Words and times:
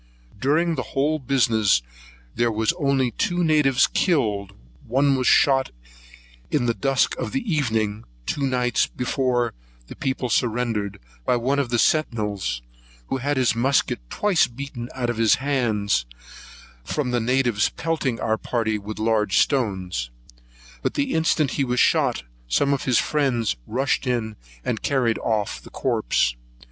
During 0.39 0.73
the 0.73 0.81
whole 0.97 1.19
business 1.19 1.83
there 2.33 2.51
was 2.51 2.73
only 2.79 3.11
two 3.11 3.43
natives 3.43 3.85
killed; 3.85 4.55
one 4.87 5.15
was 5.15 5.27
shot 5.27 5.69
in 6.49 6.65
the 6.65 6.73
dusk 6.73 7.15
of 7.19 7.33
the 7.33 7.43
evening, 7.53 8.05
two 8.25 8.41
nights 8.41 8.87
before 8.87 9.53
the 9.85 9.95
people 9.95 10.27
surrendered, 10.27 10.99
by 11.23 11.35
one 11.35 11.59
of 11.59 11.69
the 11.69 11.77
centinels, 11.77 12.63
who 13.09 13.17
had 13.17 13.37
his 13.37 13.53
musket 13.55 13.99
twice 14.09 14.47
beat 14.47 14.71
out 14.95 15.11
of 15.11 15.17
his 15.17 15.35
hand 15.35 16.05
from 16.83 17.11
the 17.11 17.19
natives 17.21 17.69
pelting 17.69 18.19
our 18.19 18.39
party 18.39 18.79
with 18.79 18.97
large 18.97 19.37
stones; 19.37 20.09
but 20.81 20.95
the 20.95 21.13
instant 21.13 21.51
he 21.61 21.63
was 21.63 21.79
shot, 21.79 22.23
some 22.47 22.73
of 22.73 22.85
his 22.85 22.97
friends 22.97 23.55
rushed 23.67 24.07
in 24.07 24.35
and 24.65 24.81
carried 24.81 25.19
off 25.19 25.61
the 25.61 25.69
corpse. 25.69 26.35